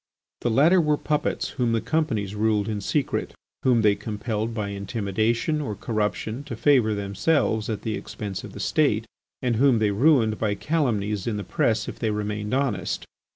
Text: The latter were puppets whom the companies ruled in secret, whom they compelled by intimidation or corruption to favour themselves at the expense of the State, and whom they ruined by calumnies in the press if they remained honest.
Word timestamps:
The 0.39 0.49
latter 0.49 0.81
were 0.81 0.97
puppets 0.97 1.49
whom 1.49 1.73
the 1.73 1.79
companies 1.79 2.33
ruled 2.33 2.67
in 2.67 2.81
secret, 2.81 3.35
whom 3.61 3.83
they 3.83 3.93
compelled 3.93 4.51
by 4.51 4.69
intimidation 4.69 5.61
or 5.61 5.75
corruption 5.75 6.43
to 6.45 6.55
favour 6.55 6.95
themselves 6.95 7.69
at 7.69 7.83
the 7.83 7.93
expense 7.93 8.43
of 8.43 8.53
the 8.53 8.59
State, 8.59 9.05
and 9.43 9.57
whom 9.57 9.77
they 9.77 9.91
ruined 9.91 10.39
by 10.39 10.55
calumnies 10.55 11.27
in 11.27 11.37
the 11.37 11.43
press 11.43 11.87
if 11.87 11.99
they 11.99 12.09
remained 12.09 12.51
honest. 12.51 13.05